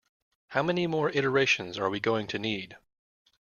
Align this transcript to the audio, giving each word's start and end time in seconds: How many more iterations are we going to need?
How 0.47 0.63
many 0.63 0.87
more 0.87 1.11
iterations 1.11 1.77
are 1.77 1.87
we 1.87 1.99
going 1.99 2.25
to 2.29 2.39
need? 2.39 2.75